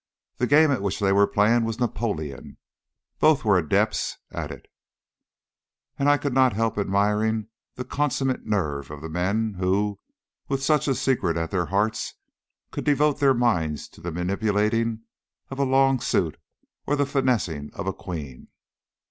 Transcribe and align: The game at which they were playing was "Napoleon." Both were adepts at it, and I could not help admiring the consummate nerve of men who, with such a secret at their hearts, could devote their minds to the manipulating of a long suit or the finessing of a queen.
The 0.37 0.47
game 0.47 0.71
at 0.71 0.81
which 0.81 0.99
they 0.99 1.11
were 1.11 1.27
playing 1.27 1.63
was 1.63 1.79
"Napoleon." 1.79 2.57
Both 3.19 3.45
were 3.45 3.59
adepts 3.59 4.17
at 4.31 4.49
it, 4.49 4.65
and 5.99 6.09
I 6.09 6.17
could 6.17 6.33
not 6.33 6.53
help 6.53 6.79
admiring 6.79 7.49
the 7.75 7.83
consummate 7.85 8.43
nerve 8.43 8.89
of 8.89 9.03
men 9.03 9.57
who, 9.59 9.99
with 10.47 10.63
such 10.63 10.87
a 10.87 10.95
secret 10.95 11.37
at 11.37 11.51
their 11.51 11.67
hearts, 11.67 12.15
could 12.71 12.83
devote 12.85 13.19
their 13.19 13.35
minds 13.35 13.87
to 13.89 14.01
the 14.01 14.11
manipulating 14.11 15.01
of 15.51 15.59
a 15.59 15.65
long 15.65 15.99
suit 15.99 16.37
or 16.87 16.95
the 16.95 17.05
finessing 17.05 17.69
of 17.75 17.85
a 17.85 17.93
queen. 17.93 18.47